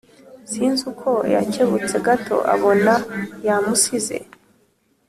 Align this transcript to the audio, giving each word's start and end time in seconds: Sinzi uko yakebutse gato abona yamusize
Sinzi 0.51 0.81
uko 0.91 1.11
yakebutse 1.33 1.95
gato 2.07 2.37
abona 2.53 2.93
yamusize 3.45 4.17